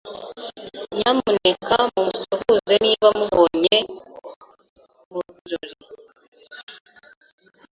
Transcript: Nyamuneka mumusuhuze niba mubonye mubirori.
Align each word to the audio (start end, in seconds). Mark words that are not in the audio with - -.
Nyamuneka 0.97 1.75
mumusuhuze 1.93 2.73
niba 2.85 3.07
mubonye 3.17 3.77
mubirori. 5.11 5.85